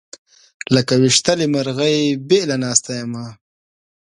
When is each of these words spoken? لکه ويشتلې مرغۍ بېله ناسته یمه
لکه 0.75 0.93
ويشتلې 1.01 1.45
مرغۍ 1.53 1.97
بېله 2.27 2.55
ناسته 2.63 2.91
یمه 2.99 3.25